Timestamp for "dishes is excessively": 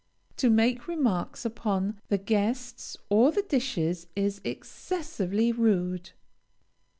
3.43-5.51